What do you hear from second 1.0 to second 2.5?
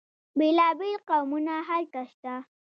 قومونه هلته شته.